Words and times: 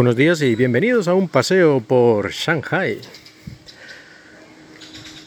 Buenos 0.00 0.16
días 0.16 0.40
y 0.40 0.54
bienvenidos 0.54 1.08
a 1.08 1.14
un 1.14 1.28
paseo 1.28 1.82
por 1.82 2.30
Shanghai. 2.30 2.98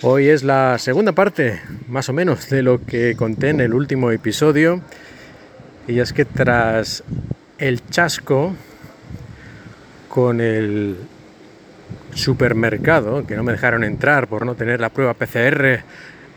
Hoy 0.01 0.29
es 0.29 0.41
la 0.41 0.79
segunda 0.79 1.11
parte, 1.11 1.61
más 1.88 2.09
o 2.09 2.13
menos, 2.13 2.49
de 2.49 2.63
lo 2.63 2.83
que 2.83 3.15
conté 3.15 3.49
en 3.49 3.61
el 3.61 3.75
último 3.75 4.09
episodio. 4.09 4.81
Y 5.88 5.99
es 5.99 6.11
que 6.11 6.25
tras 6.25 7.03
el 7.59 7.85
chasco 7.85 8.55
con 10.09 10.41
el 10.41 10.98
supermercado, 12.15 13.27
que 13.27 13.35
no 13.35 13.43
me 13.43 13.51
dejaron 13.51 13.84
entrar 13.84 14.27
por 14.27 14.43
no 14.43 14.55
tener 14.55 14.81
la 14.81 14.90
prueba 14.90 15.13
PCR 15.13 15.84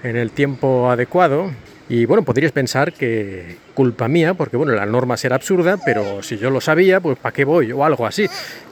en 0.03 0.17
el 0.17 0.31
tiempo 0.31 0.91
adecuado, 0.91 1.53
y 1.89 2.05
bueno, 2.05 2.25
podrías 2.25 2.51
pensar 2.51 2.93
que 2.93 3.59
culpa 3.75 4.09
mía, 4.09 4.35
porque 4.35 4.57
bueno, 4.57 4.73
la 4.73 4.87
norma 4.87 5.17
será 5.17 5.37
absurda, 5.37 5.79
pero 5.85 6.23
si 6.23 6.37
yo 6.37 6.51
lo 6.51 6.61
sabía, 6.61 7.01
pues 7.01 7.17
¿para 7.19 7.33
qué 7.33 7.45
voy? 7.45 7.71
O 7.71 7.85
algo 7.85 8.07
así. 8.07 8.27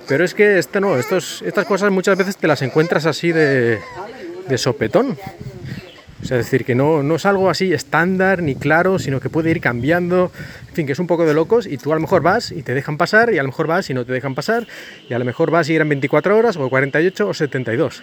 Pero 0.09 0.25
es 0.25 0.35
que 0.35 0.59
este 0.59 0.81
no, 0.81 0.99
estos, 0.99 1.43
estas 1.43 1.65
cosas 1.65 1.93
muchas 1.93 2.19
veces 2.19 2.37
te 2.37 2.49
las 2.49 2.63
encuentras 2.63 3.07
así 3.07 3.31
de, 3.31 3.79
de 4.49 4.59
sopetón. 4.59 5.17
es 6.23 6.29
decir, 6.29 6.65
que 6.65 6.75
no, 6.75 7.05
no 7.05 7.15
es 7.15 7.25
algo 7.25 7.49
así 7.49 7.73
estándar 7.73 8.43
ni 8.43 8.57
claro, 8.57 8.99
sino 8.99 9.21
que 9.21 9.31
puede 9.31 9.53
ir 9.53 9.61
cambiando. 9.61 10.33
En 10.69 10.75
fin, 10.75 10.87
que 10.87 10.93
es 10.93 10.99
un 10.99 11.07
poco 11.07 11.25
de 11.25 11.35
locos 11.35 11.67
y 11.69 11.79
tú 11.79 11.93
a 11.93 11.95
lo 11.95 12.01
mejor 12.01 12.23
vas 12.23 12.51
y 12.51 12.63
te 12.63 12.75
dejan 12.75 12.99
pasar, 12.99 13.33
y 13.33 13.39
a 13.39 13.43
lo 13.43 13.49
mejor 13.49 13.69
vas 13.69 13.89
y 13.91 13.95
no 13.95 14.05
te 14.05 14.13
dejan 14.13 14.35
pasar, 14.35 14.67
y 15.09 15.15
a 15.15 15.21
lo 15.21 15.25
mejor 15.25 15.53
vas 15.53 15.69
y 15.69 15.77
eran 15.77 15.89
24 15.89 16.37
horas, 16.37 16.57
o 16.57 16.69
48 16.69 17.29
o 17.29 17.33
72. 17.33 18.03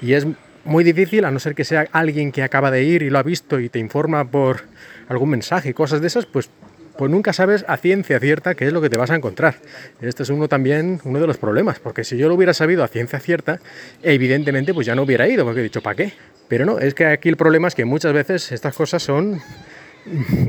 Y 0.00 0.14
es 0.14 0.26
muy 0.66 0.84
difícil, 0.84 1.24
a 1.24 1.30
no 1.30 1.38
ser 1.38 1.54
que 1.54 1.64
sea 1.64 1.86
alguien 1.92 2.32
que 2.32 2.42
acaba 2.42 2.70
de 2.70 2.82
ir 2.82 3.02
y 3.02 3.10
lo 3.10 3.18
ha 3.18 3.22
visto 3.22 3.60
y 3.60 3.68
te 3.68 3.78
informa 3.78 4.24
por 4.30 4.62
algún 5.08 5.30
mensaje 5.30 5.70
y 5.70 5.72
cosas 5.72 6.00
de 6.00 6.08
esas, 6.08 6.26
pues, 6.26 6.50
pues 6.98 7.10
nunca 7.10 7.32
sabes 7.32 7.64
a 7.68 7.76
ciencia 7.76 8.18
cierta 8.18 8.54
qué 8.54 8.66
es 8.66 8.72
lo 8.72 8.80
que 8.80 8.90
te 8.90 8.96
vas 8.96 9.10
a 9.10 9.14
encontrar. 9.14 9.56
Este 10.00 10.22
es 10.22 10.30
uno 10.30 10.48
también, 10.48 11.00
uno 11.04 11.20
de 11.20 11.26
los 11.26 11.38
problemas, 11.38 11.78
porque 11.78 12.04
si 12.04 12.16
yo 12.16 12.28
lo 12.28 12.34
hubiera 12.34 12.54
sabido 12.54 12.82
a 12.82 12.88
ciencia 12.88 13.20
cierta, 13.20 13.60
evidentemente 14.02 14.74
pues 14.74 14.86
ya 14.86 14.94
no 14.94 15.02
hubiera 15.02 15.28
ido, 15.28 15.44
porque 15.44 15.60
he 15.60 15.64
dicho, 15.64 15.82
¿para 15.82 15.96
qué? 15.96 16.12
Pero 16.48 16.64
no, 16.64 16.78
es 16.78 16.94
que 16.94 17.06
aquí 17.06 17.28
el 17.28 17.36
problema 17.36 17.68
es 17.68 17.74
que 17.74 17.84
muchas 17.84 18.12
veces 18.12 18.52
estas 18.52 18.74
cosas 18.74 19.02
son 19.02 19.40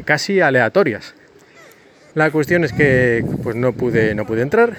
casi 0.05 0.41
aleatorias. 0.41 1.15
La 2.13 2.31
cuestión 2.31 2.63
es 2.63 2.73
que 2.73 3.23
pues 3.43 3.55
no 3.55 3.73
pude, 3.73 4.15
no 4.15 4.25
pude 4.25 4.41
entrar, 4.41 4.75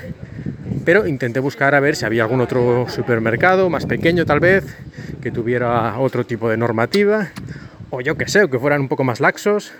pero 0.89 1.07
intenté 1.07 1.39
buscar 1.39 1.75
a 1.75 1.81
ver 1.81 1.97
si 1.97 2.07
había 2.07 2.23
algún 2.23 2.41
otro 2.41 2.89
supermercado 2.89 3.69
más 3.69 3.85
pequeño 3.85 4.25
tal 4.25 4.41
vez, 4.41 4.65
que 5.21 5.31
tuviera 5.31 5.99
otro 5.99 6.25
tipo 6.25 6.49
de 6.49 6.57
normativa, 6.57 7.29
o 7.91 8.01
yo 8.01 8.17
que 8.17 8.27
sé, 8.27 8.45
o 8.45 8.49
que 8.49 8.59
fueran 8.59 8.81
un 8.81 8.89
poco 8.89 9.05
más 9.05 9.21
laxos. 9.21 9.75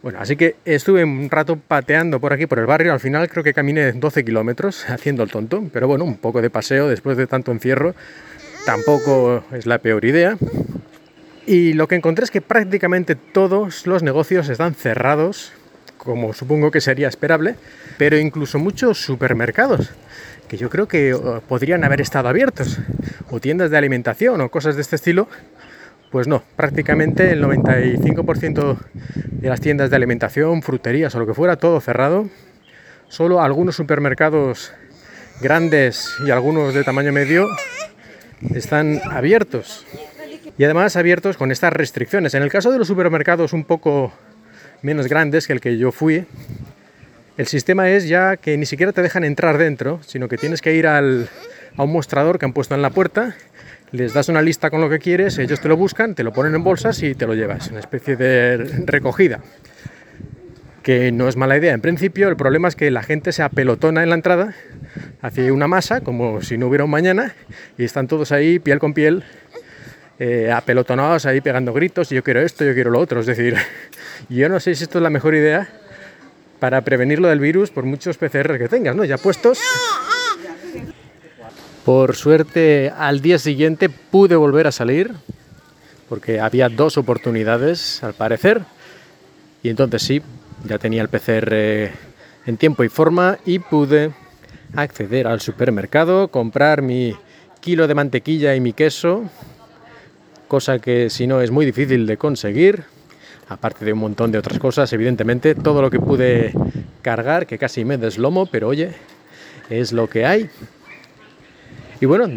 Bueno, 0.00 0.20
así 0.20 0.36
que 0.36 0.54
estuve 0.64 1.02
un 1.02 1.28
rato 1.28 1.56
pateando 1.56 2.20
por 2.20 2.32
aquí, 2.32 2.46
por 2.46 2.60
el 2.60 2.66
barrio. 2.66 2.92
Al 2.92 3.00
final 3.00 3.28
creo 3.28 3.42
que 3.42 3.52
caminé 3.52 3.90
12 3.90 4.24
kilómetros 4.24 4.84
haciendo 4.88 5.24
el 5.24 5.30
tonto, 5.32 5.60
pero 5.72 5.88
bueno, 5.88 6.04
un 6.04 6.18
poco 6.18 6.40
de 6.40 6.50
paseo 6.50 6.86
después 6.86 7.16
de 7.16 7.26
tanto 7.26 7.50
encierro 7.50 7.96
tampoco 8.64 9.42
es 9.50 9.66
la 9.66 9.78
peor 9.78 10.04
idea. 10.04 10.38
Y 11.46 11.72
lo 11.72 11.88
que 11.88 11.96
encontré 11.96 12.22
es 12.22 12.30
que 12.30 12.40
prácticamente 12.40 13.16
todos 13.16 13.88
los 13.88 14.04
negocios 14.04 14.48
están 14.48 14.76
cerrados, 14.76 15.52
como 16.04 16.32
supongo 16.32 16.70
que 16.70 16.80
sería 16.80 17.08
esperable, 17.08 17.56
pero 17.98 18.18
incluso 18.18 18.58
muchos 18.58 19.02
supermercados 19.02 19.90
que 20.52 20.58
yo 20.58 20.68
creo 20.68 20.86
que 20.86 21.14
uh, 21.14 21.40
podrían 21.48 21.82
haber 21.82 22.02
estado 22.02 22.28
abiertos, 22.28 22.78
o 23.30 23.40
tiendas 23.40 23.70
de 23.70 23.78
alimentación 23.78 24.38
o 24.42 24.50
cosas 24.50 24.76
de 24.76 24.82
este 24.82 24.96
estilo, 24.96 25.26
pues 26.10 26.28
no, 26.28 26.42
prácticamente 26.56 27.30
el 27.30 27.42
95% 27.42 28.76
de 29.14 29.48
las 29.48 29.62
tiendas 29.62 29.88
de 29.88 29.96
alimentación, 29.96 30.60
fruterías 30.60 31.14
o 31.14 31.20
lo 31.20 31.26
que 31.26 31.32
fuera, 31.32 31.56
todo 31.56 31.80
cerrado. 31.80 32.28
Solo 33.08 33.40
algunos 33.40 33.76
supermercados 33.76 34.74
grandes 35.40 36.06
y 36.26 36.30
algunos 36.30 36.74
de 36.74 36.84
tamaño 36.84 37.12
medio 37.12 37.48
están 38.54 39.00
abiertos. 39.10 39.86
Y 40.58 40.64
además 40.64 40.96
abiertos 40.96 41.38
con 41.38 41.50
estas 41.50 41.72
restricciones. 41.72 42.34
En 42.34 42.42
el 42.42 42.50
caso 42.50 42.70
de 42.70 42.78
los 42.78 42.88
supermercados 42.88 43.54
un 43.54 43.64
poco 43.64 44.12
menos 44.82 45.08
grandes 45.08 45.46
que 45.46 45.52
el 45.52 45.60
que 45.60 45.78
yo 45.78 45.92
fui, 45.92 46.26
el 47.38 47.46
sistema 47.46 47.88
es 47.88 48.08
ya 48.08 48.36
que 48.36 48.56
ni 48.58 48.66
siquiera 48.66 48.92
te 48.92 49.02
dejan 49.02 49.24
entrar 49.24 49.56
dentro, 49.56 50.00
sino 50.06 50.28
que 50.28 50.36
tienes 50.36 50.60
que 50.60 50.74
ir 50.74 50.86
al, 50.86 51.28
a 51.76 51.84
un 51.84 51.92
mostrador 51.92 52.38
que 52.38 52.44
han 52.44 52.52
puesto 52.52 52.74
en 52.74 52.82
la 52.82 52.90
puerta, 52.90 53.34
les 53.90 54.12
das 54.12 54.28
una 54.28 54.42
lista 54.42 54.70
con 54.70 54.80
lo 54.80 54.90
que 54.90 54.98
quieres, 54.98 55.38
ellos 55.38 55.60
te 55.60 55.68
lo 55.68 55.76
buscan, 55.76 56.14
te 56.14 56.24
lo 56.24 56.32
ponen 56.32 56.54
en 56.54 56.64
bolsas 56.64 57.02
y 57.02 57.14
te 57.14 57.26
lo 57.26 57.34
llevas, 57.34 57.70
una 57.70 57.80
especie 57.80 58.16
de 58.16 58.56
recogida. 58.86 59.40
Que 60.82 61.12
no 61.12 61.28
es 61.28 61.36
mala 61.36 61.56
idea. 61.56 61.74
En 61.74 61.80
principio, 61.80 62.28
el 62.28 62.36
problema 62.36 62.66
es 62.66 62.74
que 62.74 62.90
la 62.90 63.04
gente 63.04 63.30
se 63.30 63.44
apelotona 63.44 64.02
en 64.02 64.08
la 64.08 64.16
entrada, 64.16 64.54
hace 65.20 65.52
una 65.52 65.68
masa 65.68 66.00
como 66.00 66.42
si 66.42 66.58
no 66.58 66.66
hubiera 66.66 66.84
un 66.84 66.90
mañana 66.90 67.34
y 67.78 67.84
están 67.84 68.08
todos 68.08 68.32
ahí 68.32 68.58
piel 68.58 68.80
con 68.80 68.92
piel 68.92 69.22
eh, 70.18 70.50
apelotonados 70.52 71.26
ahí 71.26 71.40
pegando 71.40 71.72
gritos 71.72 72.10
yo 72.10 72.22
quiero 72.22 72.40
esto, 72.40 72.64
yo 72.64 72.74
quiero 72.74 72.90
lo 72.90 73.00
otro. 73.00 73.20
Es 73.20 73.26
decir, 73.26 73.56
yo 74.28 74.48
no 74.48 74.60
sé 74.60 74.74
si 74.74 74.84
esto 74.84 74.98
es 74.98 75.02
la 75.02 75.10
mejor 75.10 75.34
idea 75.34 75.68
para 76.58 76.80
prevenirlo 76.82 77.28
del 77.28 77.40
virus 77.40 77.70
por 77.70 77.84
muchos 77.84 78.16
PCR 78.18 78.56
que 78.58 78.68
tengas, 78.68 78.94
¿no? 78.94 79.04
Ya 79.04 79.18
puestos. 79.18 79.58
Por 81.84 82.14
suerte, 82.14 82.92
al 82.96 83.20
día 83.20 83.40
siguiente 83.40 83.88
pude 83.88 84.36
volver 84.36 84.68
a 84.68 84.72
salir, 84.72 85.12
porque 86.08 86.38
había 86.38 86.68
dos 86.68 86.96
oportunidades, 86.96 88.04
al 88.04 88.14
parecer, 88.14 88.62
y 89.64 89.70
entonces 89.70 90.02
sí, 90.02 90.22
ya 90.64 90.78
tenía 90.78 91.02
el 91.02 91.08
PCR 91.08 91.92
en 92.46 92.56
tiempo 92.56 92.84
y 92.84 92.88
forma 92.88 93.38
y 93.44 93.58
pude 93.58 94.12
acceder 94.76 95.26
al 95.26 95.40
supermercado, 95.40 96.28
comprar 96.28 96.82
mi 96.82 97.16
kilo 97.60 97.88
de 97.88 97.94
mantequilla 97.94 98.54
y 98.54 98.60
mi 98.60 98.72
queso, 98.72 99.24
cosa 100.52 100.80
que 100.80 101.08
si 101.08 101.26
no 101.26 101.40
es 101.40 101.50
muy 101.50 101.64
difícil 101.64 102.06
de 102.06 102.18
conseguir, 102.18 102.84
aparte 103.48 103.86
de 103.86 103.94
un 103.94 104.00
montón 104.00 104.30
de 104.30 104.36
otras 104.36 104.58
cosas, 104.58 104.92
evidentemente, 104.92 105.54
todo 105.54 105.80
lo 105.80 105.88
que 105.88 105.98
pude 105.98 106.52
cargar, 107.00 107.46
que 107.46 107.56
casi 107.56 107.86
me 107.86 107.96
deslomo, 107.96 108.44
pero 108.44 108.68
oye, 108.68 108.90
es 109.70 109.92
lo 109.94 110.10
que 110.10 110.26
hay. 110.26 110.50
Y 112.02 112.04
bueno, 112.04 112.28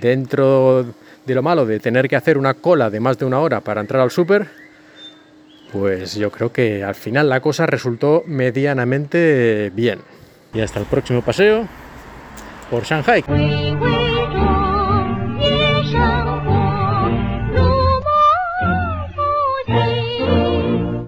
dentro 0.00 0.86
de 1.24 1.34
lo 1.36 1.42
malo 1.44 1.64
de 1.64 1.78
tener 1.78 2.08
que 2.08 2.16
hacer 2.16 2.36
una 2.36 2.54
cola 2.54 2.90
de 2.90 2.98
más 2.98 3.16
de 3.16 3.26
una 3.26 3.38
hora 3.38 3.60
para 3.60 3.80
entrar 3.80 4.02
al 4.02 4.10
súper, 4.10 4.48
pues 5.70 6.16
yo 6.16 6.32
creo 6.32 6.50
que 6.50 6.82
al 6.82 6.96
final 6.96 7.28
la 7.28 7.38
cosa 7.38 7.64
resultó 7.66 8.24
medianamente 8.26 9.70
bien. 9.72 10.00
Y 10.52 10.62
hasta 10.62 10.80
el 10.80 10.86
próximo 10.86 11.22
paseo 11.22 11.68
por 12.68 12.82
Shanghai. 12.82 13.22